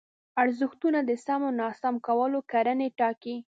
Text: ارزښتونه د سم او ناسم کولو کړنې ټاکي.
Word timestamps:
ارزښتونه 0.41 0.99
د 1.09 1.11
سم 1.25 1.41
او 1.47 1.51
ناسم 1.61 1.95
کولو 2.07 2.39
کړنې 2.51 2.87
ټاکي. 2.99 3.35